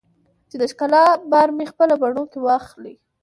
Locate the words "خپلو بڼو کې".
1.71-2.39